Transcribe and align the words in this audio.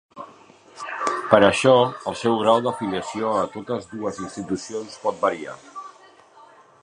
Per 1.33 1.39
això, 1.49 1.73
el 2.11 2.17
seu 2.21 2.39
grau 2.39 2.63
d'afiliació 2.67 3.35
a 3.43 3.45
totes 3.57 3.87
dues 3.93 4.19
institucions 4.25 4.99
pot 5.05 5.23
variar. 5.27 5.57